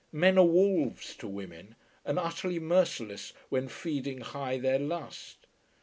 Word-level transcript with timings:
Men 0.11 0.39
are 0.39 0.43
wolves 0.45 1.15
to 1.17 1.27
women, 1.27 1.75
and 2.05 2.17
utterly 2.17 2.57
merciless 2.57 3.33
when 3.49 3.67
feeding 3.67 4.21
high 4.21 4.57
their 4.57 4.79
lust. 4.79 5.45